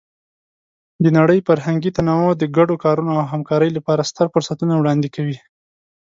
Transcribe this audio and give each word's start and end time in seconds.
د 1.03 1.05
نړۍ 1.17 1.39
فرهنګي 1.47 1.91
تنوع 1.97 2.31
د 2.37 2.43
ګډو 2.57 2.75
کارونو 2.83 3.11
او 3.19 3.25
همکارۍ 3.33 3.69
لپاره 3.77 4.07
ستر 4.09 4.25
فرصتونه 4.33 4.73
وړاندې 4.77 5.09
کوي. 5.15 5.37